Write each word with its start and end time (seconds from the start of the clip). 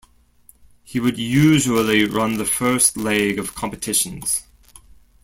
He 0.83 0.99
would 0.99 1.19
usually 1.19 2.05
run 2.05 2.39
the 2.39 2.45
first 2.45 2.97
leg 2.97 3.37
of 3.37 3.53
competitions. 3.53 4.41